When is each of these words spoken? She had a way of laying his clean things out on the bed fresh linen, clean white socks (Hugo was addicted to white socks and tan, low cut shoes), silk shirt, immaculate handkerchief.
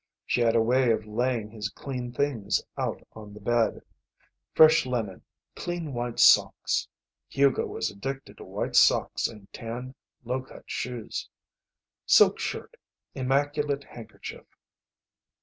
She 0.25 0.41
had 0.41 0.55
a 0.55 0.63
way 0.63 0.91
of 0.91 1.05
laying 1.05 1.51
his 1.51 1.69
clean 1.69 2.11
things 2.11 2.63
out 2.75 3.07
on 3.13 3.35
the 3.35 3.39
bed 3.39 3.83
fresh 4.51 4.87
linen, 4.87 5.21
clean 5.55 5.93
white 5.93 6.19
socks 6.19 6.87
(Hugo 7.27 7.67
was 7.67 7.91
addicted 7.91 8.37
to 8.37 8.43
white 8.43 8.75
socks 8.75 9.27
and 9.27 9.47
tan, 9.53 9.93
low 10.25 10.41
cut 10.41 10.63
shoes), 10.65 11.29
silk 12.07 12.39
shirt, 12.39 12.77
immaculate 13.13 13.83
handkerchief. 13.83 14.47